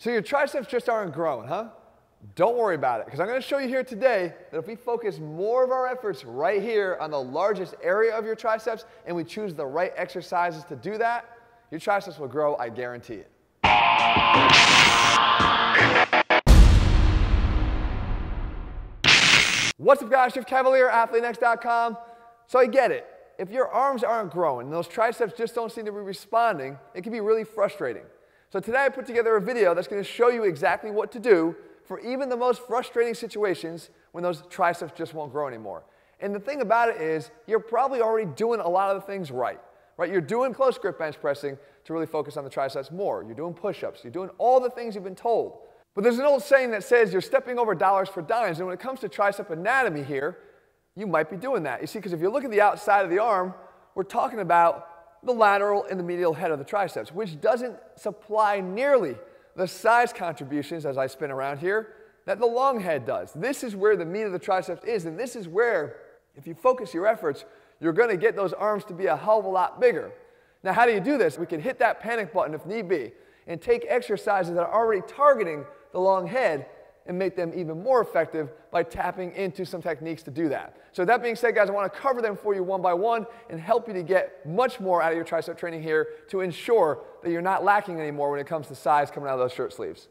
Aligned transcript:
So 0.00 0.10
your 0.10 0.22
triceps 0.22 0.68
just 0.68 0.88
aren't 0.88 1.12
growing, 1.12 1.48
huh? 1.48 1.70
Don't 2.36 2.56
worry 2.56 2.76
about 2.76 3.00
it, 3.00 3.06
because 3.06 3.18
I'm 3.18 3.26
going 3.26 3.40
to 3.40 3.46
show 3.46 3.58
you 3.58 3.66
here 3.66 3.82
today 3.82 4.32
that 4.52 4.58
if 4.58 4.68
we 4.68 4.76
focus 4.76 5.18
more 5.18 5.64
of 5.64 5.72
our 5.72 5.88
efforts 5.88 6.24
right 6.24 6.62
here 6.62 6.96
on 7.00 7.10
the 7.10 7.20
largest 7.20 7.74
area 7.82 8.16
of 8.16 8.24
your 8.24 8.36
triceps 8.36 8.84
and 9.06 9.16
we 9.16 9.24
choose 9.24 9.54
the 9.54 9.66
right 9.66 9.92
exercises 9.96 10.62
to 10.64 10.76
do 10.76 10.98
that, 10.98 11.24
your 11.72 11.80
triceps 11.80 12.16
will 12.16 12.28
grow, 12.28 12.54
I 12.56 12.68
guarantee 12.68 13.14
it. 13.14 13.30
What's 19.78 20.02
up 20.02 20.10
guys, 20.10 20.32
Jeff 20.32 20.46
Cavaliere, 20.46 20.90
AthleanX.com. 20.92 21.96
So 22.46 22.60
I 22.60 22.66
get 22.66 22.92
it. 22.92 23.04
If 23.36 23.50
your 23.50 23.68
arms 23.68 24.04
aren't 24.04 24.30
growing 24.30 24.66
and 24.66 24.72
those 24.72 24.86
triceps 24.86 25.32
just 25.36 25.56
don't 25.56 25.72
seem 25.72 25.86
to 25.86 25.92
be 25.92 25.98
responding, 25.98 26.78
it 26.94 27.02
can 27.02 27.10
be 27.10 27.20
really 27.20 27.42
frustrating. 27.42 28.04
So 28.50 28.60
today 28.60 28.86
I 28.86 28.88
put 28.88 29.06
together 29.06 29.36
a 29.36 29.40
video 29.42 29.74
that's 29.74 29.88
going 29.88 30.02
to 30.02 30.08
show 30.08 30.30
you 30.30 30.44
exactly 30.44 30.90
what 30.90 31.12
to 31.12 31.18
do 31.18 31.54
for 31.84 32.00
even 32.00 32.30
the 32.30 32.36
most 32.36 32.66
frustrating 32.66 33.12
situations 33.14 33.90
when 34.12 34.24
those 34.24 34.42
triceps 34.48 34.92
just 34.96 35.12
won't 35.12 35.32
grow 35.32 35.48
anymore. 35.48 35.84
And 36.20 36.34
the 36.34 36.40
thing 36.40 36.62
about 36.62 36.88
it 36.88 37.00
is, 37.00 37.30
you're 37.46 37.60
probably 37.60 38.00
already 38.00 38.30
doing 38.36 38.60
a 38.60 38.68
lot 38.68 38.94
of 38.94 39.02
the 39.02 39.06
things 39.06 39.30
right. 39.30 39.60
Right? 39.98 40.10
You're 40.10 40.20
doing 40.20 40.54
close 40.54 40.78
grip 40.78 40.98
bench 40.98 41.20
pressing 41.20 41.58
to 41.84 41.92
really 41.92 42.06
focus 42.06 42.36
on 42.36 42.44
the 42.44 42.50
triceps 42.50 42.90
more. 42.90 43.22
You're 43.22 43.34
doing 43.34 43.52
push-ups. 43.52 44.00
You're 44.02 44.12
doing 44.12 44.30
all 44.38 44.60
the 44.60 44.70
things 44.70 44.94
you've 44.94 45.04
been 45.04 45.14
told. 45.14 45.58
But 45.94 46.04
there's 46.04 46.18
an 46.18 46.24
old 46.24 46.42
saying 46.42 46.70
that 46.70 46.84
says 46.84 47.12
you're 47.12 47.20
stepping 47.20 47.58
over 47.58 47.74
dollars 47.74 48.08
for 48.08 48.22
dimes. 48.22 48.58
And 48.58 48.66
when 48.66 48.74
it 48.74 48.80
comes 48.80 49.00
to 49.00 49.08
tricep 49.08 49.50
anatomy 49.50 50.02
here, 50.02 50.38
you 50.94 51.06
might 51.06 51.30
be 51.30 51.36
doing 51.36 51.64
that. 51.64 51.80
You 51.80 51.86
see, 51.86 51.98
because 51.98 52.12
if 52.12 52.20
you 52.20 52.30
look 52.30 52.44
at 52.44 52.50
the 52.50 52.60
outside 52.60 53.04
of 53.04 53.10
the 53.10 53.18
arm, 53.18 53.52
we're 53.94 54.04
talking 54.04 54.40
about 54.40 54.88
the 55.22 55.32
lateral 55.32 55.84
and 55.90 55.98
the 55.98 56.04
medial 56.04 56.32
head 56.32 56.50
of 56.50 56.58
the 56.58 56.64
triceps, 56.64 57.12
which 57.12 57.40
doesn't 57.40 57.76
supply 57.96 58.60
nearly 58.60 59.16
the 59.56 59.66
size 59.66 60.12
contributions, 60.12 60.86
as 60.86 60.96
I 60.96 61.06
spin 61.06 61.30
around 61.30 61.58
here, 61.58 61.94
that 62.26 62.38
the 62.38 62.46
long 62.46 62.80
head 62.80 63.06
does. 63.06 63.32
This 63.32 63.64
is 63.64 63.74
where 63.74 63.96
the 63.96 64.04
meat 64.04 64.22
of 64.22 64.32
the 64.32 64.38
triceps 64.38 64.84
is, 64.84 65.06
and 65.06 65.18
this 65.18 65.34
is 65.34 65.48
where, 65.48 65.96
if 66.36 66.46
you 66.46 66.54
focus 66.54 66.94
your 66.94 67.06
efforts, 67.06 67.44
you're 67.80 67.92
going 67.92 68.10
to 68.10 68.16
get 68.16 68.36
those 68.36 68.52
arms 68.52 68.84
to 68.84 68.94
be 68.94 69.06
a 69.06 69.16
hell 69.16 69.40
of 69.40 69.44
a 69.44 69.48
lot 69.48 69.80
bigger. 69.80 70.12
Now, 70.62 70.72
how 70.72 70.86
do 70.86 70.92
you 70.92 71.00
do 71.00 71.18
this? 71.18 71.38
We 71.38 71.46
can 71.46 71.60
hit 71.60 71.78
that 71.78 72.00
panic 72.00 72.32
button 72.32 72.54
if 72.54 72.66
need 72.66 72.88
be 72.88 73.12
and 73.46 73.60
take 73.60 73.86
exercises 73.88 74.54
that 74.54 74.60
are 74.60 74.74
already 74.74 75.02
targeting 75.08 75.64
the 75.92 76.00
long 76.00 76.26
head 76.26 76.66
and 77.08 77.18
make 77.18 77.34
them 77.34 77.52
even 77.56 77.82
more 77.82 78.02
effective 78.02 78.50
by 78.70 78.82
tapping 78.82 79.32
into 79.32 79.64
some 79.64 79.80
techniques 79.80 80.22
to 80.22 80.30
do 80.30 80.48
that. 80.50 80.76
So 80.92 81.04
that 81.06 81.22
being 81.22 81.36
said, 81.36 81.54
guys, 81.54 81.70
I 81.70 81.72
want 81.72 81.92
to 81.92 81.98
cover 81.98 82.20
them 82.20 82.36
for 82.36 82.54
you 82.54 82.62
one 82.62 82.82
by 82.82 82.92
one 82.92 83.26
and 83.48 83.58
help 83.58 83.88
you 83.88 83.94
to 83.94 84.02
get 84.02 84.46
much 84.46 84.78
more 84.78 85.02
out 85.02 85.10
of 85.10 85.16
your 85.16 85.24
tricep 85.24 85.56
training 85.56 85.82
here 85.82 86.08
to 86.28 86.40
ensure 86.40 87.00
that 87.22 87.30
you're 87.30 87.42
not 87.42 87.64
lacking 87.64 87.98
anymore 87.98 88.30
when 88.30 88.40
it 88.40 88.46
comes 88.46 88.68
to 88.68 88.74
size 88.74 89.10
coming 89.10 89.28
out 89.28 89.34
of 89.34 89.40
those 89.40 89.52
shirt 89.52 89.72
sleeves. 89.72 90.08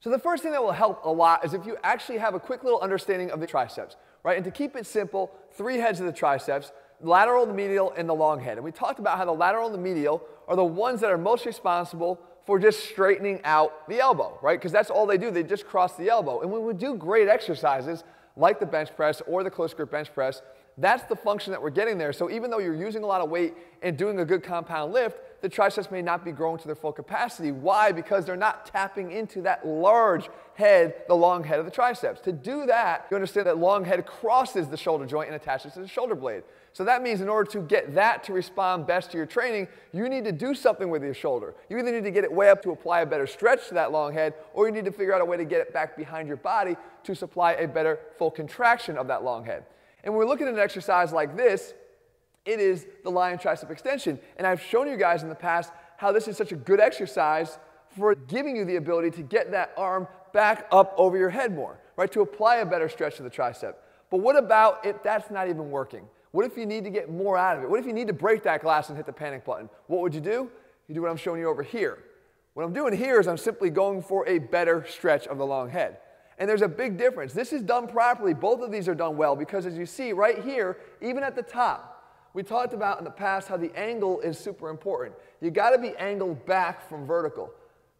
So 0.00 0.12
the 0.12 0.18
first 0.18 0.42
thing 0.42 0.52
that 0.52 0.62
will 0.62 0.72
help 0.72 1.04
a 1.04 1.10
lot 1.10 1.44
is 1.44 1.52
if 1.52 1.66
you 1.66 1.76
actually 1.82 2.18
have 2.18 2.34
a 2.34 2.40
quick 2.40 2.64
little 2.64 2.80
understanding 2.80 3.30
of 3.30 3.40
the 3.40 3.46
triceps 3.46 3.96
right? 4.28 4.36
And 4.36 4.44
to 4.44 4.50
keep 4.50 4.76
it 4.76 4.84
simple, 4.86 5.32
three 5.52 5.78
heads 5.78 6.00
of 6.00 6.06
the 6.06 6.12
triceps, 6.12 6.70
lateral, 7.00 7.46
the 7.46 7.54
medial, 7.54 7.94
and 7.96 8.06
the 8.06 8.14
long 8.14 8.40
head. 8.40 8.58
And 8.58 8.64
we 8.64 8.70
talked 8.70 8.98
about 8.98 9.16
how 9.16 9.24
the 9.24 9.32
lateral 9.32 9.64
and 9.64 9.74
the 9.74 9.80
medial 9.80 10.22
are 10.46 10.54
the 10.54 10.62
ones 10.62 11.00
that 11.00 11.10
are 11.10 11.16
most 11.16 11.46
responsible 11.46 12.20
for 12.44 12.58
just 12.58 12.80
straightening 12.80 13.40
out 13.44 13.88
the 13.88 13.98
elbow, 14.00 14.38
right? 14.42 14.58
Because 14.58 14.70
that's 14.70 14.90
all 14.90 15.06
they 15.06 15.16
do, 15.16 15.30
they 15.30 15.42
just 15.42 15.66
cross 15.66 15.96
the 15.96 16.10
elbow. 16.10 16.42
And 16.42 16.52
when 16.52 16.62
we 16.66 16.74
do 16.74 16.94
great 16.94 17.26
exercises, 17.26 18.04
like 18.36 18.60
the 18.60 18.66
bench 18.66 18.94
press 18.94 19.22
or 19.26 19.42
the 19.42 19.50
close 19.50 19.72
grip 19.72 19.90
bench 19.90 20.12
press, 20.12 20.42
that's 20.76 21.04
the 21.04 21.16
function 21.16 21.50
that 21.52 21.62
we're 21.62 21.70
getting 21.70 21.96
there. 21.96 22.12
So 22.12 22.30
even 22.30 22.50
though 22.50 22.58
you're 22.58 22.74
using 22.74 23.04
a 23.04 23.06
lot 23.06 23.22
of 23.22 23.30
weight 23.30 23.54
and 23.80 23.96
doing 23.96 24.20
a 24.20 24.26
good 24.26 24.42
compound 24.42 24.92
lift, 24.92 25.16
the 25.40 25.48
triceps 25.48 25.90
may 25.90 26.02
not 26.02 26.24
be 26.24 26.32
growing 26.32 26.58
to 26.58 26.66
their 26.66 26.74
full 26.74 26.92
capacity. 26.92 27.52
Why? 27.52 27.92
Because 27.92 28.24
they're 28.24 28.36
not 28.36 28.66
tapping 28.66 29.12
into 29.12 29.42
that 29.42 29.66
large 29.66 30.28
head, 30.54 30.94
the 31.06 31.14
long 31.14 31.44
head 31.44 31.60
of 31.60 31.64
the 31.64 31.70
triceps. 31.70 32.20
To 32.22 32.32
do 32.32 32.66
that, 32.66 33.06
you 33.10 33.16
understand 33.16 33.46
that 33.46 33.58
long 33.58 33.84
head 33.84 34.04
crosses 34.04 34.66
the 34.66 34.76
shoulder 34.76 35.06
joint 35.06 35.28
and 35.28 35.36
attaches 35.36 35.74
to 35.74 35.80
the 35.80 35.88
shoulder 35.88 36.16
blade. 36.16 36.42
So 36.72 36.84
that 36.84 37.02
means 37.02 37.20
in 37.20 37.28
order 37.28 37.50
to 37.52 37.60
get 37.60 37.94
that 37.94 38.24
to 38.24 38.32
respond 38.32 38.86
best 38.86 39.10
to 39.12 39.16
your 39.16 39.26
training, 39.26 39.68
you 39.92 40.08
need 40.08 40.24
to 40.24 40.32
do 40.32 40.54
something 40.54 40.90
with 40.90 41.02
your 41.02 41.14
shoulder. 41.14 41.54
You 41.68 41.78
either 41.78 41.92
need 41.92 42.04
to 42.04 42.10
get 42.10 42.24
it 42.24 42.32
way 42.32 42.50
up 42.50 42.62
to 42.62 42.72
apply 42.72 43.00
a 43.00 43.06
better 43.06 43.26
stretch 43.26 43.68
to 43.68 43.74
that 43.74 43.92
long 43.92 44.12
head, 44.12 44.34
or 44.54 44.66
you 44.66 44.72
need 44.72 44.84
to 44.84 44.92
figure 44.92 45.14
out 45.14 45.20
a 45.20 45.24
way 45.24 45.36
to 45.36 45.44
get 45.44 45.60
it 45.60 45.72
back 45.72 45.96
behind 45.96 46.28
your 46.28 46.36
body 46.36 46.76
to 47.04 47.14
supply 47.14 47.52
a 47.52 47.66
better 47.66 48.00
full 48.18 48.30
contraction 48.30 48.96
of 48.96 49.06
that 49.06 49.22
long 49.22 49.44
head. 49.44 49.64
And 50.04 50.12
when 50.12 50.18
we're 50.18 50.30
looking 50.30 50.46
at 50.46 50.54
an 50.54 50.60
exercise 50.60 51.12
like 51.12 51.36
this, 51.36 51.74
it 52.44 52.60
is 52.60 52.86
the 53.04 53.10
lying 53.10 53.38
tricep 53.38 53.70
extension. 53.70 54.18
And 54.36 54.46
I've 54.46 54.62
shown 54.62 54.88
you 54.88 54.96
guys 54.96 55.22
in 55.22 55.28
the 55.28 55.34
past 55.34 55.72
how 55.96 56.12
this 56.12 56.28
is 56.28 56.36
such 56.36 56.52
a 56.52 56.56
good 56.56 56.80
exercise 56.80 57.58
for 57.96 58.14
giving 58.14 58.56
you 58.56 58.64
the 58.64 58.76
ability 58.76 59.10
to 59.12 59.22
get 59.22 59.50
that 59.50 59.72
arm 59.76 60.06
back 60.32 60.66
up 60.70 60.94
over 60.96 61.16
your 61.16 61.30
head 61.30 61.54
more, 61.54 61.78
right? 61.96 62.10
To 62.12 62.20
apply 62.20 62.56
a 62.56 62.66
better 62.66 62.88
stretch 62.88 63.16
to 63.16 63.22
the 63.22 63.30
tricep. 63.30 63.74
But 64.10 64.18
what 64.20 64.36
about 64.36 64.86
if 64.86 65.02
that's 65.02 65.30
not 65.30 65.48
even 65.48 65.70
working? 65.70 66.06
What 66.30 66.44
if 66.44 66.56
you 66.56 66.66
need 66.66 66.84
to 66.84 66.90
get 66.90 67.10
more 67.10 67.36
out 67.36 67.56
of 67.56 67.64
it? 67.64 67.70
What 67.70 67.80
if 67.80 67.86
you 67.86 67.92
need 67.92 68.06
to 68.06 68.12
break 68.12 68.42
that 68.44 68.62
glass 68.62 68.88
and 68.88 68.96
hit 68.96 69.06
the 69.06 69.12
panic 69.12 69.44
button? 69.44 69.68
What 69.86 70.02
would 70.02 70.14
you 70.14 70.20
do? 70.20 70.50
You 70.86 70.94
do 70.94 71.02
what 71.02 71.10
I'm 71.10 71.16
showing 71.16 71.40
you 71.40 71.48
over 71.48 71.62
here. 71.62 71.98
What 72.54 72.64
I'm 72.64 72.72
doing 72.72 72.96
here 72.96 73.20
is 73.20 73.28
I'm 73.28 73.38
simply 73.38 73.70
going 73.70 74.02
for 74.02 74.26
a 74.28 74.38
better 74.38 74.84
stretch 74.88 75.26
of 75.26 75.38
the 75.38 75.46
long 75.46 75.70
head. 75.70 75.98
And 76.38 76.48
there's 76.48 76.62
a 76.62 76.68
big 76.68 76.96
difference. 76.96 77.32
This 77.32 77.52
is 77.52 77.62
done 77.62 77.88
properly. 77.88 78.34
Both 78.34 78.60
of 78.60 78.70
these 78.70 78.88
are 78.88 78.94
done 78.94 79.16
well 79.16 79.34
because 79.34 79.66
as 79.66 79.76
you 79.76 79.86
see 79.86 80.12
right 80.12 80.42
here, 80.42 80.78
even 81.00 81.22
at 81.22 81.34
the 81.34 81.42
top, 81.42 81.97
we 82.34 82.42
talked 82.42 82.74
about 82.74 82.98
in 82.98 83.04
the 83.04 83.10
past 83.10 83.48
how 83.48 83.56
the 83.56 83.74
angle 83.76 84.20
is 84.20 84.38
super 84.38 84.68
important. 84.68 85.16
You 85.40 85.50
got 85.50 85.70
to 85.70 85.78
be 85.78 85.94
angled 85.96 86.44
back 86.46 86.88
from 86.88 87.06
vertical, 87.06 87.50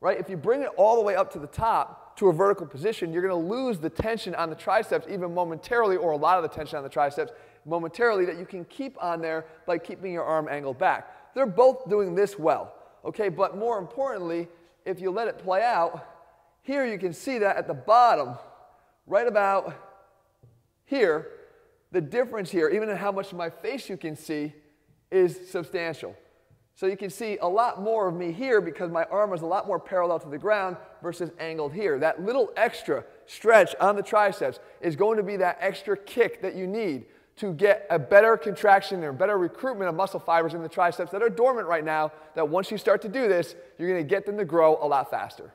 right? 0.01 0.19
If 0.19 0.29
you 0.29 0.37
bring 0.37 0.63
it 0.63 0.71
all 0.77 0.97
the 0.97 1.03
way 1.03 1.17
up 1.17 1.33
to 1.33 1.39
the 1.39 1.47
top 1.47 2.17
to 2.19 2.29
a 2.29 2.33
vertical 2.33 2.67
position, 2.67 3.13
you're 3.13 3.23
going 3.23 3.43
to 3.43 3.49
lose 3.55 3.79
the 3.79 3.91
tension 3.91 4.35
on 4.35 4.51
the 4.51 4.57
triceps 4.57 5.07
even 5.11 5.33
momentarily, 5.33 5.97
or 5.97 6.13
a 6.13 6.17
lot 6.17 6.37
of 6.37 6.43
the 6.43 6.55
tension 6.55 6.77
on 6.77 6.83
the 6.83 6.91
triceps 6.91 7.33
momentarily 7.65 8.25
that 8.25 8.39
you 8.39 8.47
can 8.47 8.65
keep 8.67 9.03
on 9.03 9.21
there 9.21 9.45
by 9.67 9.79
keeping 9.79 10.13
your 10.13 10.25
arm 10.25 10.49
angled 10.49 10.79
back. 10.79 11.35
They're 11.35 11.47
both 11.47 11.89
doing 11.89 12.15
this 12.15 12.39
well, 12.39 12.75
okay? 13.05 13.29
But 13.29 13.57
more 13.57 13.79
importantly, 13.79 14.49
if 14.85 15.01
you 15.01 15.11
let 15.11 15.29
it 15.29 15.39
play 15.39 15.63
out, 15.63 16.07
here 16.63 16.85
you 16.87 16.99
can 16.99 17.13
see 17.13 17.39
that 17.39 17.57
at 17.57 17.67
the 17.67 17.75
bottom, 17.75 18.35
right 19.07 19.27
about 19.27 19.75
here, 20.85 21.29
the 21.91 22.01
difference 22.01 22.51
here, 22.51 22.69
even 22.69 22.89
in 22.89 22.97
how 22.97 23.13
much 23.13 23.33
of 23.33 23.39
my 23.39 23.51
face 23.51 23.89
you 23.89 23.97
can 23.97 24.17
see, 24.17 24.53
is 25.11 25.51
substantial. 25.51 26.15
So 26.75 26.87
you 26.87 26.97
can 26.97 27.11
see 27.11 27.39
a 27.39 27.49
lot 27.49 27.83
more 27.83 28.07
of 28.07 28.15
me 28.15 28.31
here 28.31 28.61
because 28.61 28.91
my 28.91 29.03
arm 29.05 29.33
is 29.33 29.43
a 29.43 29.47
lot 29.47 29.67
more 29.67 29.81
parallel 29.81 30.21
to 30.21 30.29
the 30.29 30.39
ground 30.39 30.77
versus 31.03 31.31
angled 31.41 31.73
here. 31.73 31.99
That 31.99 32.23
little 32.25 32.53
extra 32.57 33.05
stretch 33.27 33.75
on 33.81 33.97
the 33.97 34.03
triceps 34.03 34.61
is 34.81 34.95
going 34.95 35.17
to 35.17 35.25
be 35.25 35.37
that 35.39 35.59
extra 35.61 35.97
kick 35.97 36.41
that 36.43 36.55
you 36.55 36.69
need 36.69 37.07
to 37.39 37.53
get 37.53 37.87
a 37.91 37.99
better 37.99 38.37
contraction 38.37 39.03
and 39.03 39.19
better 39.19 39.39
recruitment 39.39 39.89
of 39.89 39.95
muscle 39.95 40.21
fibers 40.21 40.55
in 40.55 40.63
the 40.63 40.69
triceps 40.69 41.11
that 41.11 41.23
are 41.23 41.29
dormant 41.29 41.67
right 41.67 41.85
now 41.85 42.13
that 42.35 42.49
once 42.49 42.71
you 42.71 42.79
start 42.79 43.03
to 43.03 43.09
do 43.09 43.29
this, 43.29 43.55
you're 43.79 43.89
going 43.89 44.03
to 44.03 44.09
get 44.09 44.27
them 44.27 44.37
to 44.37 44.45
grow 44.45 44.79
a 44.81 44.87
lot 44.87 45.11
faster. 45.11 45.53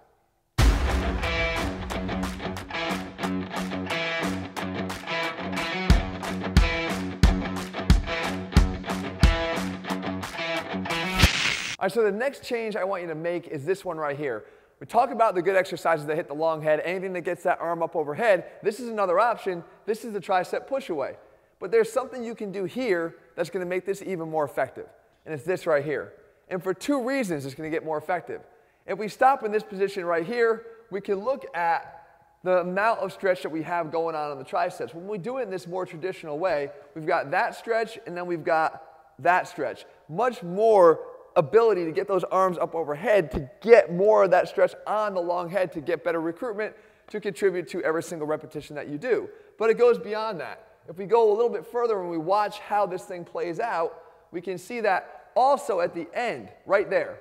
All 11.84 11.88
right, 11.88 11.94
so 11.94 12.02
the 12.02 12.14
next 12.14 12.46
change 12.46 12.78
I 12.78 12.86
want 12.86 13.02
you 13.02 13.10
to 13.10 13.16
make 13.16 13.48
is 13.48 13.66
this 13.66 13.84
one 13.84 13.98
right 13.98 14.18
here. 14.18 14.46
We 14.80 14.88
talk 14.88 15.12
about 15.12 15.36
the 15.36 15.42
good 15.42 15.58
exercises 15.58 16.06
that 16.06 16.16
hit 16.16 16.30
the 16.30 16.34
long 16.34 16.62
head, 16.62 16.80
anything 16.86 17.12
that 17.12 17.26
gets 17.26 17.44
that 17.44 17.60
arm 17.60 17.84
up 17.84 17.98
overhead. 17.98 18.46
This 18.64 18.80
is 18.80 18.88
another 18.88 19.20
option. 19.20 19.66
This 19.86 20.06
is 20.06 20.14
the 20.14 20.22
tricep 20.22 20.66
push 20.66 20.90
away. 20.90 21.18
But 21.60 21.72
there's 21.72 21.92
something 21.92 22.24
you 22.24 22.36
can 22.36 22.54
do 22.54 22.64
here 22.64 23.18
that's 23.36 23.50
going 23.50 23.66
to 23.66 23.70
make 23.70 23.86
this 23.86 24.02
even 24.02 24.30
more 24.30 24.46
effective. 24.46 24.88
And 25.26 25.36
it's 25.36 25.44
this 25.44 25.68
right 25.68 25.84
here. 25.84 26.14
And 26.48 26.64
for 26.64 26.74
two 26.74 27.04
reasons, 27.04 27.46
it's 27.46 27.54
going 27.54 27.70
to 27.70 27.76
get 27.76 27.84
more 27.84 27.98
effective. 27.98 28.40
If 28.88 28.98
we 28.98 29.10
stop 29.10 29.44
in 29.44 29.52
this 29.52 29.64
position 29.64 30.06
right 30.06 30.26
here, 30.26 30.66
we 30.90 31.02
can 31.02 31.16
look 31.16 31.46
at 31.54 32.06
the 32.46 32.60
amount 32.60 33.02
of 33.02 33.12
stretch 33.12 33.44
that 33.44 33.50
we 33.50 33.62
have 33.64 33.92
going 33.92 34.16
on 34.16 34.32
in 34.32 34.38
the 34.38 34.46
triceps. 34.46 34.94
When 34.94 35.10
we 35.10 35.18
do 35.18 35.40
it 35.40 35.42
in 35.42 35.50
this 35.50 35.68
more 35.68 35.86
traditional 35.86 36.40
way, 36.40 36.70
we've 36.96 37.06
got 37.06 37.30
that 37.32 37.56
stretch 37.56 38.00
and 38.08 38.16
then 38.16 38.26
we've 38.26 38.46
got 38.46 38.82
that 39.20 39.50
stretch. 39.50 39.86
Much 40.08 40.44
more 40.44 41.02
ability 41.36 41.86
to 41.86 41.92
get 41.92 42.08
those 42.08 42.24
arms 42.26 42.58
up 42.58 42.76
overhead 42.76 43.32
to 43.32 43.50
get 43.62 43.94
more 43.94 44.24
of 44.24 44.32
that 44.32 44.48
stretch 44.48 44.74
on 44.86 45.14
the 45.14 45.22
long 45.22 45.50
head 45.50 45.72
to 45.74 45.82
get 45.82 46.04
better 46.04 46.22
recruitment 46.22 46.76
to 47.10 47.20
contribute 47.20 47.68
to 47.70 47.82
every 47.84 48.04
single 48.04 48.28
repetition 48.28 48.76
that 48.76 48.88
you 48.88 48.98
do. 48.98 49.30
But 49.58 49.70
it 49.70 49.78
goes 49.78 49.98
beyond 49.98 50.40
that. 50.40 50.68
If 50.88 50.98
we 50.98 51.06
go 51.06 51.32
a 51.32 51.34
little 51.34 51.50
bit 51.50 51.66
further 51.66 52.02
and 52.02 52.10
we 52.10 52.18
watch 52.18 52.60
how 52.60 52.86
this 52.86 53.04
thing 53.04 53.24
plays 53.24 53.60
out, 53.60 54.04
we 54.32 54.42
can 54.42 54.58
see 54.58 54.82
that 54.82 55.32
also 55.36 55.80
at 55.80 55.94
the 55.94 56.08
end, 56.14 56.50
right 56.66 56.90
there, 56.90 57.20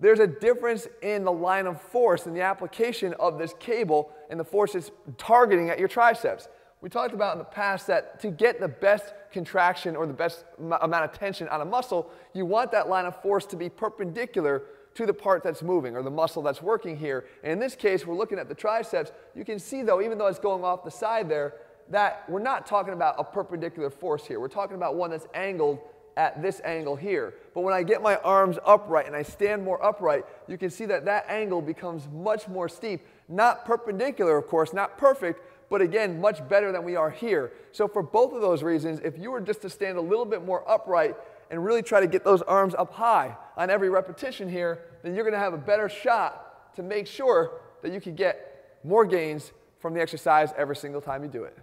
there's 0.00 0.18
a 0.18 0.26
difference 0.26 0.88
in 1.00 1.24
the 1.24 1.32
line 1.32 1.66
of 1.66 1.80
force 1.80 2.26
in 2.26 2.34
the 2.34 2.40
application 2.40 3.14
of 3.20 3.38
this 3.38 3.54
cable 3.60 4.10
and 4.30 4.38
the 4.38 4.44
force 4.44 4.74
it's 4.74 4.90
targeting 5.16 5.70
at 5.70 5.78
your 5.78 5.88
triceps. 5.88 6.48
We 6.82 6.88
talked 6.88 7.14
about 7.14 7.34
in 7.34 7.38
the 7.38 7.44
past 7.44 7.86
that 7.86 8.20
to 8.20 8.30
get 8.30 8.60
the 8.60 8.68
best 8.68 9.14
contraction 9.32 9.94
or 9.94 10.06
the 10.06 10.12
best 10.12 10.44
amount 10.58 11.04
of 11.04 11.12
tension 11.12 11.48
on 11.48 11.60
a 11.60 11.64
muscle, 11.64 12.10
you 12.34 12.44
want 12.44 12.72
that 12.72 12.88
line 12.88 13.06
of 13.06 13.22
force 13.22 13.46
to 13.46 13.56
be 13.56 13.68
perpendicular 13.68 14.64
to 14.94 15.06
the 15.06 15.14
part 15.14 15.42
that's 15.42 15.62
moving 15.62 15.96
or 15.96 16.02
the 16.02 16.10
muscle 16.10 16.42
that's 16.42 16.60
working 16.60 16.96
here. 16.96 17.24
And 17.44 17.52
in 17.52 17.58
this 17.60 17.76
case, 17.76 18.04
we're 18.04 18.16
looking 18.16 18.38
at 18.38 18.48
the 18.48 18.54
triceps. 18.54 19.12
You 19.34 19.44
can 19.44 19.60
see 19.60 19.82
though, 19.82 20.02
even 20.02 20.18
though 20.18 20.26
it's 20.26 20.40
going 20.40 20.64
off 20.64 20.84
the 20.84 20.90
side 20.90 21.28
there, 21.28 21.54
that 21.88 22.28
we're 22.28 22.40
not 22.40 22.66
talking 22.66 22.92
about 22.92 23.14
a 23.16 23.24
perpendicular 23.24 23.88
force 23.88 24.26
here. 24.26 24.40
We're 24.40 24.48
talking 24.48 24.76
about 24.76 24.96
one 24.96 25.10
that's 25.10 25.28
angled 25.34 25.78
at 26.16 26.42
this 26.42 26.60
angle 26.64 26.96
here. 26.96 27.34
But 27.54 27.62
when 27.62 27.74
I 27.74 27.82
get 27.82 28.02
my 28.02 28.16
arms 28.16 28.58
upright 28.66 29.06
and 29.06 29.16
I 29.16 29.22
stand 29.22 29.64
more 29.64 29.82
upright, 29.84 30.24
you 30.46 30.58
can 30.58 30.68
see 30.68 30.84
that 30.86 31.04
that 31.06 31.26
angle 31.28 31.62
becomes 31.62 32.08
much 32.12 32.48
more 32.48 32.68
steep. 32.68 33.06
Not 33.28 33.64
perpendicular, 33.64 34.36
of 34.36 34.46
course, 34.46 34.72
not 34.72 34.98
perfect, 34.98 35.40
but 35.72 35.80
again, 35.80 36.20
much 36.20 36.46
better 36.50 36.70
than 36.70 36.84
we 36.84 36.96
are 36.96 37.10
here. 37.10 37.50
So 37.72 37.88
for 37.88 38.02
both 38.02 38.34
of 38.34 38.42
those 38.42 38.62
reasons, 38.62 39.00
if 39.02 39.18
you 39.18 39.30
were 39.30 39.40
just 39.40 39.62
to 39.62 39.70
stand 39.70 39.96
a 39.96 40.02
little 40.02 40.26
bit 40.26 40.44
more 40.44 40.70
upright 40.70 41.16
and 41.50 41.64
really 41.64 41.82
try 41.82 41.98
to 41.98 42.06
get 42.06 42.24
those 42.24 42.42
arms 42.42 42.74
up 42.74 42.92
high 42.92 43.34
on 43.56 43.70
every 43.70 43.88
repetition 43.88 44.50
here, 44.50 44.80
then 45.02 45.14
you're 45.14 45.24
going 45.24 45.32
to 45.32 45.38
have 45.38 45.54
a 45.54 45.56
better 45.58 45.88
shot 45.88 46.74
to 46.76 46.82
make 46.82 47.06
sure 47.06 47.62
that 47.80 47.90
you 47.90 48.02
can 48.02 48.14
get 48.14 48.76
more 48.84 49.06
gains 49.06 49.52
from 49.78 49.94
the 49.94 50.00
exercise 50.02 50.52
every 50.58 50.76
single 50.76 51.00
time 51.00 51.22
you 51.22 51.30
do 51.30 51.44
it. 51.44 51.56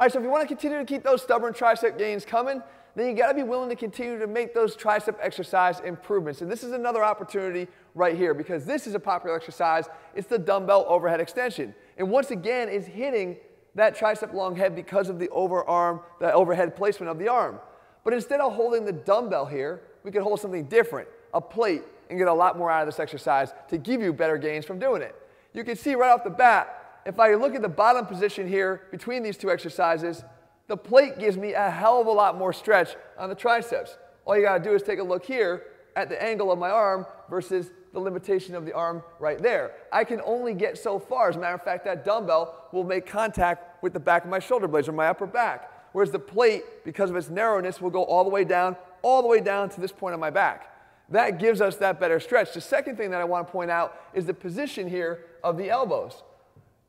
All 0.00 0.06
right, 0.06 0.12
so 0.14 0.18
if 0.18 0.24
you 0.24 0.30
want 0.30 0.40
to 0.40 0.48
continue 0.48 0.78
to 0.78 0.84
keep 0.86 1.02
those 1.02 1.20
stubborn 1.20 1.52
tricep 1.52 1.98
gains 1.98 2.24
coming, 2.24 2.62
then 2.96 3.06
you 3.06 3.14
got 3.14 3.28
to 3.28 3.34
be 3.34 3.42
willing 3.42 3.68
to 3.68 3.76
continue 3.76 4.18
to 4.18 4.26
make 4.26 4.54
those 4.54 4.74
tricep 4.74 5.16
exercise 5.20 5.80
improvements. 5.80 6.40
And 6.40 6.50
this 6.50 6.64
is 6.64 6.72
another 6.72 7.04
opportunity 7.04 7.68
right 7.94 8.16
here 8.16 8.32
because 8.32 8.64
this 8.64 8.86
is 8.86 8.94
a 8.94 8.98
popular 8.98 9.36
exercise. 9.36 9.90
It's 10.14 10.26
the 10.26 10.38
dumbbell 10.38 10.86
overhead 10.88 11.20
extension. 11.20 11.74
And 11.98 12.10
once 12.10 12.30
again, 12.30 12.70
is 12.70 12.86
hitting 12.86 13.36
that 13.74 13.94
tricep 13.94 14.32
long 14.32 14.56
head 14.56 14.74
because 14.74 15.10
of 15.10 15.18
the 15.18 15.28
overarm, 15.28 16.00
the 16.18 16.32
overhead 16.32 16.74
placement 16.74 17.10
of 17.10 17.18
the 17.18 17.28
arm. 17.28 17.60
But 18.02 18.14
instead 18.14 18.40
of 18.40 18.54
holding 18.54 18.86
the 18.86 18.92
dumbbell 18.92 19.44
here, 19.44 19.82
we 20.02 20.10
could 20.10 20.22
hold 20.22 20.40
something 20.40 20.64
different, 20.64 21.08
a 21.34 21.42
plate, 21.42 21.82
and 22.08 22.18
get 22.18 22.26
a 22.26 22.32
lot 22.32 22.56
more 22.56 22.70
out 22.70 22.80
of 22.80 22.88
this 22.88 23.00
exercise 23.00 23.52
to 23.68 23.76
give 23.76 24.00
you 24.00 24.14
better 24.14 24.38
gains 24.38 24.64
from 24.64 24.78
doing 24.78 25.02
it. 25.02 25.14
You 25.52 25.62
can 25.62 25.76
see 25.76 25.94
right 25.94 26.10
off 26.10 26.24
the 26.24 26.30
bat, 26.30 26.79
if 27.06 27.18
I 27.18 27.34
look 27.34 27.54
at 27.54 27.62
the 27.62 27.68
bottom 27.68 28.06
position 28.06 28.46
here 28.46 28.82
between 28.90 29.22
these 29.22 29.36
two 29.36 29.50
exercises, 29.50 30.24
the 30.66 30.76
plate 30.76 31.18
gives 31.18 31.36
me 31.36 31.54
a 31.54 31.70
hell 31.70 32.00
of 32.00 32.06
a 32.06 32.12
lot 32.12 32.38
more 32.38 32.52
stretch 32.52 32.94
on 33.18 33.28
the 33.28 33.34
triceps. 33.34 33.96
All 34.24 34.36
you 34.36 34.42
gotta 34.42 34.62
do 34.62 34.74
is 34.74 34.82
take 34.82 34.98
a 34.98 35.02
look 35.02 35.24
here 35.24 35.64
at 35.96 36.08
the 36.08 36.22
angle 36.22 36.52
of 36.52 36.58
my 36.58 36.70
arm 36.70 37.06
versus 37.28 37.70
the 37.92 37.98
limitation 37.98 38.54
of 38.54 38.64
the 38.64 38.72
arm 38.72 39.02
right 39.18 39.38
there. 39.38 39.72
I 39.92 40.04
can 40.04 40.20
only 40.24 40.54
get 40.54 40.78
so 40.78 40.98
far. 40.98 41.28
As 41.28 41.36
a 41.36 41.38
matter 41.40 41.56
of 41.56 41.64
fact, 41.64 41.84
that 41.86 42.04
dumbbell 42.04 42.68
will 42.72 42.84
make 42.84 43.06
contact 43.06 43.82
with 43.82 43.92
the 43.92 44.00
back 44.00 44.24
of 44.24 44.30
my 44.30 44.38
shoulder 44.38 44.68
blades 44.68 44.88
or 44.88 44.92
my 44.92 45.08
upper 45.08 45.26
back. 45.26 45.72
Whereas 45.92 46.12
the 46.12 46.20
plate, 46.20 46.62
because 46.84 47.10
of 47.10 47.16
its 47.16 47.28
narrowness, 47.28 47.80
will 47.80 47.90
go 47.90 48.04
all 48.04 48.22
the 48.22 48.30
way 48.30 48.44
down, 48.44 48.76
all 49.02 49.22
the 49.22 49.28
way 49.28 49.40
down 49.40 49.68
to 49.70 49.80
this 49.80 49.90
point 49.90 50.14
on 50.14 50.20
my 50.20 50.30
back. 50.30 50.72
That 51.08 51.40
gives 51.40 51.60
us 51.60 51.76
that 51.76 51.98
better 51.98 52.20
stretch. 52.20 52.54
The 52.54 52.60
second 52.60 52.96
thing 52.96 53.10
that 53.10 53.20
I 53.20 53.24
want 53.24 53.48
to 53.48 53.52
point 53.52 53.72
out 53.72 53.96
is 54.14 54.26
the 54.26 54.34
position 54.34 54.88
here 54.88 55.24
of 55.42 55.56
the 55.58 55.68
elbows. 55.68 56.22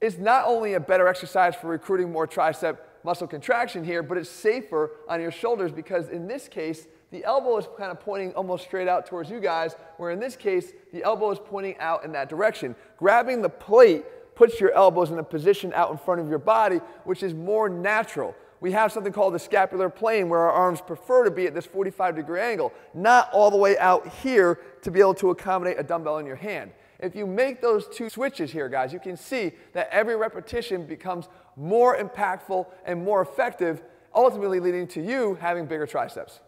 It's 0.01 0.17
not 0.17 0.45
only 0.47 0.73
a 0.73 0.79
better 0.79 1.07
exercise 1.07 1.55
for 1.55 1.67
recruiting 1.67 2.11
more 2.11 2.27
tricep 2.27 2.79
muscle 3.03 3.27
contraction 3.27 3.83
here, 3.83 4.01
but 4.01 4.17
it's 4.17 4.29
safer 4.29 4.91
on 5.07 5.21
your 5.21 5.31
shoulders 5.31 5.71
because 5.71 6.09
in 6.09 6.27
this 6.27 6.47
case, 6.47 6.87
the 7.11 7.23
elbow 7.23 7.57
is 7.57 7.67
kind 7.77 7.91
of 7.91 7.99
pointing 7.99 8.33
almost 8.33 8.63
straight 8.63 8.87
out 8.87 9.05
towards 9.05 9.29
you 9.29 9.39
guys, 9.39 9.75
where 9.97 10.09
in 10.09 10.19
this 10.19 10.35
case, 10.35 10.71
the 10.91 11.03
elbow 11.03 11.29
is 11.29 11.39
pointing 11.43 11.77
out 11.77 12.03
in 12.03 12.11
that 12.13 12.29
direction. 12.29 12.75
Grabbing 12.97 13.43
the 13.43 13.49
plate 13.49 14.05
puts 14.33 14.59
your 14.59 14.71
elbows 14.73 15.11
in 15.11 15.19
a 15.19 15.23
position 15.23 15.71
out 15.73 15.91
in 15.91 15.97
front 15.97 16.19
of 16.19 16.29
your 16.29 16.39
body, 16.39 16.77
which 17.03 17.21
is 17.21 17.33
more 17.33 17.69
natural. 17.69 18.33
We 18.59 18.71
have 18.71 18.91
something 18.91 19.13
called 19.13 19.33
the 19.35 19.39
scapular 19.39 19.89
plane 19.89 20.29
where 20.29 20.39
our 20.39 20.51
arms 20.51 20.81
prefer 20.81 21.25
to 21.25 21.31
be 21.31 21.45
at 21.47 21.53
this 21.53 21.65
45 21.65 22.15
degree 22.15 22.41
angle, 22.41 22.73
not 22.93 23.29
all 23.33 23.51
the 23.51 23.57
way 23.57 23.77
out 23.77 24.07
here 24.23 24.59
to 24.81 24.89
be 24.89 24.99
able 24.99 25.15
to 25.15 25.29
accommodate 25.31 25.79
a 25.79 25.83
dumbbell 25.83 26.17
in 26.19 26.25
your 26.25 26.35
hand. 26.35 26.71
If 27.01 27.15
you 27.15 27.25
make 27.25 27.61
those 27.61 27.87
two 27.87 28.09
switches 28.09 28.51
here, 28.51 28.69
guys, 28.69 28.93
you 28.93 28.99
can 28.99 29.17
see 29.17 29.53
that 29.73 29.89
every 29.91 30.15
repetition 30.15 30.85
becomes 30.85 31.29
more 31.55 31.97
impactful 31.97 32.67
and 32.85 33.03
more 33.03 33.23
effective, 33.23 33.81
ultimately 34.13 34.59
leading 34.59 34.87
to 34.89 35.01
you 35.01 35.35
having 35.41 35.65
bigger 35.65 35.87
triceps. 35.87 36.41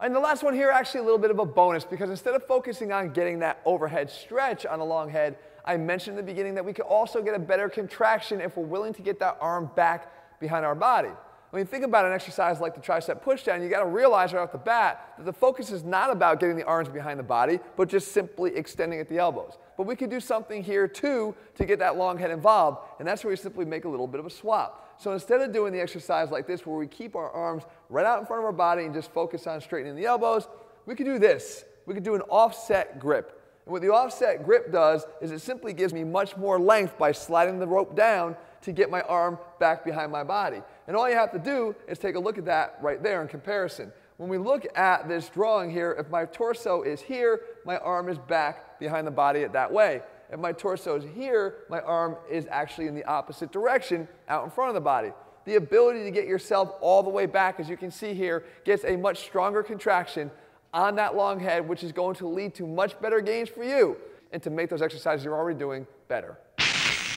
And 0.00 0.12
the 0.12 0.20
last 0.20 0.42
one 0.42 0.54
here, 0.54 0.70
actually 0.70 1.00
a 1.00 1.04
little 1.04 1.18
bit 1.18 1.30
of 1.30 1.38
a 1.38 1.44
bonus 1.44 1.84
because 1.84 2.08
instead 2.08 2.34
of 2.34 2.46
focusing 2.46 2.92
on 2.92 3.12
getting 3.12 3.38
that 3.40 3.60
overhead 3.66 4.10
stretch 4.10 4.64
on 4.64 4.78
the 4.78 4.84
long 4.84 5.10
head, 5.10 5.36
I 5.64 5.76
mentioned 5.76 6.18
in 6.18 6.24
the 6.24 6.30
beginning 6.32 6.54
that 6.54 6.64
we 6.64 6.72
could 6.72 6.86
also 6.86 7.22
get 7.22 7.34
a 7.34 7.38
better 7.38 7.68
contraction 7.68 8.40
if 8.40 8.56
we're 8.56 8.64
willing 8.64 8.94
to 8.94 9.02
get 9.02 9.18
that 9.20 9.38
arm 9.40 9.70
back 9.76 10.40
behind 10.40 10.64
our 10.64 10.74
body. 10.74 11.10
When 11.50 11.60
you 11.60 11.66
think 11.66 11.84
about 11.84 12.06
an 12.06 12.12
exercise 12.12 12.60
like 12.60 12.74
the 12.74 12.80
tricep 12.80 13.22
pushdown, 13.22 13.62
you 13.62 13.68
got 13.68 13.80
to 13.80 13.86
realize 13.86 14.32
right 14.32 14.40
off 14.40 14.52
the 14.52 14.58
bat 14.58 15.12
that 15.18 15.26
the 15.26 15.34
focus 15.34 15.70
is 15.70 15.84
not 15.84 16.10
about 16.10 16.40
getting 16.40 16.56
the 16.56 16.64
arms 16.64 16.88
behind 16.88 17.18
the 17.18 17.24
body, 17.24 17.60
but 17.76 17.90
just 17.90 18.12
simply 18.12 18.56
extending 18.56 19.00
at 19.00 19.08
the 19.08 19.18
elbows. 19.18 19.58
But 19.76 19.86
we 19.86 19.94
could 19.94 20.08
do 20.08 20.18
something 20.18 20.64
here 20.64 20.88
too 20.88 21.34
to 21.56 21.66
get 21.66 21.78
that 21.80 21.98
long 21.98 22.16
head 22.16 22.30
involved, 22.30 22.78
and 22.98 23.06
that's 23.06 23.22
where 23.22 23.30
we 23.30 23.36
simply 23.36 23.66
make 23.66 23.84
a 23.84 23.88
little 23.88 24.06
bit 24.06 24.18
of 24.18 24.24
a 24.24 24.30
swap. 24.30 24.96
So 24.98 25.12
instead 25.12 25.42
of 25.42 25.52
doing 25.52 25.74
the 25.74 25.80
exercise 25.80 26.30
like 26.30 26.46
this, 26.46 26.64
where 26.64 26.78
we 26.78 26.86
keep 26.86 27.14
our 27.14 27.30
arms 27.30 27.64
right 27.90 28.06
out 28.06 28.18
in 28.18 28.24
front 28.24 28.40
of 28.40 28.46
our 28.46 28.52
body 28.52 28.84
and 28.84 28.94
just 28.94 29.12
focus 29.12 29.46
on 29.46 29.60
straightening 29.60 29.94
the 29.94 30.06
elbows, 30.06 30.48
we 30.86 30.94
could 30.94 31.04
do 31.04 31.18
this. 31.18 31.66
We 31.84 31.92
could 31.92 32.02
do 32.02 32.14
an 32.14 32.22
offset 32.22 32.98
grip. 32.98 33.41
And 33.64 33.72
what 33.72 33.82
the 33.82 33.90
offset 33.90 34.44
grip 34.44 34.72
does 34.72 35.06
is 35.20 35.30
it 35.30 35.40
simply 35.40 35.72
gives 35.72 35.92
me 35.92 36.04
much 36.04 36.36
more 36.36 36.58
length 36.58 36.98
by 36.98 37.12
sliding 37.12 37.58
the 37.58 37.66
rope 37.66 37.94
down 37.96 38.36
to 38.62 38.72
get 38.72 38.90
my 38.90 39.02
arm 39.02 39.38
back 39.60 39.84
behind 39.84 40.10
my 40.10 40.24
body. 40.24 40.62
And 40.86 40.96
all 40.96 41.08
you 41.08 41.16
have 41.16 41.32
to 41.32 41.38
do 41.38 41.74
is 41.86 41.98
take 41.98 42.14
a 42.14 42.20
look 42.20 42.38
at 42.38 42.44
that 42.46 42.78
right 42.80 43.02
there 43.02 43.22
in 43.22 43.28
comparison. 43.28 43.92
When 44.16 44.28
we 44.28 44.38
look 44.38 44.66
at 44.76 45.08
this 45.08 45.28
drawing 45.28 45.70
here, 45.70 45.96
if 45.98 46.08
my 46.10 46.24
torso 46.26 46.82
is 46.82 47.00
here, 47.00 47.40
my 47.64 47.78
arm 47.78 48.08
is 48.08 48.18
back 48.18 48.78
behind 48.78 49.06
the 49.06 49.12
body 49.12 49.44
that 49.44 49.72
way. 49.72 50.02
If 50.30 50.38
my 50.38 50.52
torso 50.52 50.96
is 50.96 51.04
here, 51.14 51.56
my 51.68 51.80
arm 51.80 52.16
is 52.30 52.46
actually 52.50 52.86
in 52.86 52.94
the 52.94 53.04
opposite 53.04 53.52
direction 53.52 54.08
out 54.28 54.44
in 54.44 54.50
front 54.50 54.68
of 54.70 54.74
the 54.74 54.80
body. 54.80 55.12
The 55.44 55.56
ability 55.56 56.04
to 56.04 56.10
get 56.10 56.26
yourself 56.26 56.72
all 56.80 57.02
the 57.02 57.10
way 57.10 57.26
back, 57.26 57.58
as 57.58 57.68
you 57.68 57.76
can 57.76 57.90
see 57.90 58.14
here, 58.14 58.44
gets 58.64 58.84
a 58.84 58.96
much 58.96 59.18
stronger 59.18 59.62
contraction 59.62 60.30
on 60.72 60.96
that 60.96 61.14
long 61.14 61.38
head, 61.38 61.68
which 61.68 61.84
is 61.84 61.92
going 61.92 62.14
to 62.16 62.26
lead 62.26 62.54
to 62.54 62.66
much 62.66 62.98
better 63.00 63.20
gains 63.20 63.48
for 63.48 63.64
you 63.64 63.96
and 64.32 64.42
to 64.42 64.50
make 64.50 64.70
those 64.70 64.82
exercises 64.82 65.24
you're 65.24 65.36
already 65.36 65.58
doing 65.58 65.86
better. 66.08 66.38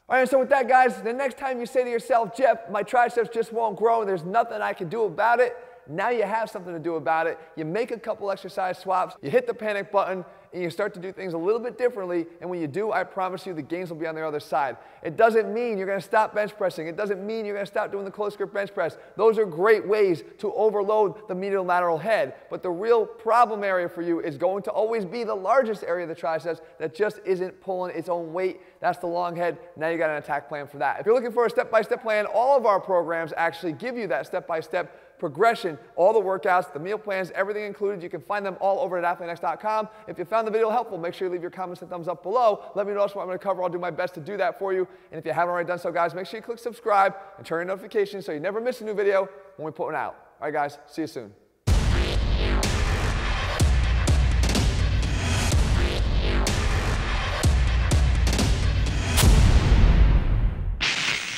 All 0.08 0.18
right, 0.18 0.30
so 0.30 0.40
with 0.40 0.50
that, 0.50 0.68
guys, 0.68 1.02
the 1.02 1.14
next 1.14 1.38
time 1.38 1.60
you 1.60 1.66
say 1.66 1.84
to 1.84 1.90
yourself, 1.90 2.36
Jeff, 2.38 2.70
my 2.70 2.84
triceps 2.84 3.30
just 3.34 3.52
won't 3.52 3.78
grow 3.78 4.02
and 4.02 4.10
there's 4.10 4.24
nothing 4.24 4.62
I 4.62 4.74
can 4.74 4.88
do 4.88 5.04
about 5.04 5.40
it, 5.40 5.58
now 5.88 6.10
you 6.10 6.24
have 6.24 6.50
something 6.50 6.74
to 6.74 6.80
do 6.80 6.96
about 6.96 7.28
it. 7.28 7.40
You 7.56 7.66
make 7.66 7.92
a 7.92 8.00
couple 8.00 8.32
exercise 8.32 8.78
swaps, 8.78 9.16
you 9.22 9.30
hit 9.30 9.48
the 9.48 9.54
panic 9.54 9.92
button, 9.92 10.26
and 10.56 10.64
you 10.64 10.70
start 10.70 10.94
to 10.94 11.02
do 11.02 11.12
things 11.12 11.34
a 11.34 11.38
little 11.38 11.60
bit 11.60 11.78
differently. 11.78 12.26
And 12.40 12.50
when 12.50 12.62
you 12.62 12.68
do, 12.68 12.94
I 12.94 13.04
promise 13.04 13.46
you 13.46 13.54
the 13.54 13.62
gains 13.62 13.90
will 13.90 13.98
be 13.98 14.08
on 14.08 14.16
the 14.16 14.26
other 14.26 14.40
side. 14.40 14.78
It 15.04 15.18
doesn't 15.18 15.54
mean 15.54 15.78
you're 15.78 15.86
going 15.86 16.00
to 16.00 16.06
stop 16.06 16.34
bench 16.34 16.56
pressing. 16.58 16.88
It 16.88 16.96
doesn't 16.96 17.26
mean 17.26 17.46
you're 17.46 17.56
going 17.56 17.66
to 17.66 17.72
stop 17.72 17.92
doing 17.92 18.06
the 18.06 18.12
close 18.12 18.38
grip 18.38 18.54
bench 18.54 18.74
press. 18.74 18.98
Those 19.18 19.38
are 19.38 19.46
great 19.46 19.86
ways 19.86 20.24
to 20.40 20.54
overload 20.54 21.28
the 21.28 21.36
medial 21.36 21.66
lateral 21.66 21.98
head. 21.98 22.36
But 22.50 22.64
the 22.64 22.72
real 22.72 23.06
problem 23.06 23.66
area 23.66 23.90
for 23.90 24.02
you 24.02 24.22
is 24.22 24.38
going 24.38 24.64
to 24.64 24.72
always 24.72 25.04
be 25.04 25.26
the 25.26 25.36
largest 25.36 25.84
area 25.84 26.04
of 26.04 26.10
the 26.10 26.16
triceps 26.16 26.62
that 26.80 26.96
just 26.96 27.20
isn't 27.26 27.60
pulling 27.60 27.94
its 27.94 28.08
own 28.08 28.32
weight. 28.32 28.62
That's 28.80 29.00
the 29.00 29.08
long 29.08 29.36
head. 29.36 29.58
Now 29.76 29.90
you 29.90 29.98
got 29.98 30.10
an 30.10 30.18
attack 30.18 30.48
plan 30.48 30.68
for 30.68 30.78
that. 30.78 31.02
If 31.02 31.06
you're 31.06 31.16
looking 31.16 31.34
for 31.34 31.46
a 31.46 31.50
step-by-step 31.50 32.00
-step 32.00 32.04
plan, 32.04 32.26
all 32.28 32.56
of 32.56 32.66
our 32.66 32.80
programs 32.80 33.34
actually 33.36 33.74
give 33.74 33.98
you 33.98 34.08
that 34.08 34.26
step-by-step 34.26 34.86
-step 34.86 35.05
progression, 35.18 35.78
all 35.96 36.14
the 36.14 36.20
workouts, 36.20 36.72
the 36.74 36.80
meal 36.80 36.98
plans, 36.98 37.32
everything 37.36 37.64
included. 37.64 38.04
You 38.04 38.10
can 38.10 38.22
find 38.22 38.46
them 38.46 38.58
all 38.60 38.80
over 38.80 38.98
at 38.98 39.18
athleanx.com. 39.18 39.90
If 40.08 40.18
you 40.18 40.26
found 40.26 40.48
the 40.48 40.52
video 40.52 40.70
helpful, 40.70 40.98
make 40.98 41.14
sure 41.14 41.28
you 41.28 41.32
leave 41.32 41.42
your 41.42 41.52
comments 41.52 41.82
and 41.82 41.90
thumbs 41.90 42.08
up 42.08 42.24
below. 42.24 42.72
Let 42.76 42.88
me 42.88 42.94
know 42.94 43.02
what 43.02 43.18
I'm 43.18 43.28
going 43.28 43.38
to 43.38 43.44
cover. 43.44 43.64
I'll 43.64 43.70
do 43.70 43.80
my 43.80 43.92
best 43.92 44.14
to 44.16 44.20
do 44.20 44.38
that 44.38 44.60
for 44.60 44.74
you. 44.74 44.88
And 45.12 45.20
if 45.20 45.26
you 45.26 45.32
haven't 45.32 45.52
already 45.52 45.68
done 45.68 45.80
so, 45.80 45.92
guys, 45.92 46.14
make 46.14 46.28
sure 46.28 46.40
you 46.40 46.44
click 46.44 46.60
subscribe 46.60 47.16
and 47.38 47.46
turn 47.46 47.62
on 47.62 47.68
notifications 47.68 48.26
so 48.26 48.32
you 48.32 48.40
never 48.40 48.60
miss 48.60 48.82
a 48.82 48.86
new 48.86 48.94
video 48.94 49.30
when 49.58 49.66
we 49.66 49.72
put 49.72 49.86
one 49.86 49.96
out. 49.96 50.16
All 50.40 50.48
right, 50.48 50.54
guys, 50.54 50.78
see 50.88 51.02
you 51.02 51.08
soon. 51.08 51.45